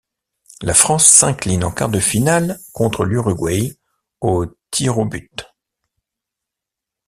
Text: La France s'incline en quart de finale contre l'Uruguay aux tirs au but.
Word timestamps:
La 0.63 0.73
France 0.73 1.05
s'incline 1.05 1.63
en 1.63 1.69
quart 1.69 1.89
de 1.89 1.99
finale 1.99 2.59
contre 2.73 3.05
l'Uruguay 3.05 3.77
aux 4.19 4.47
tirs 4.71 4.97
au 4.97 5.05
but. 5.05 5.53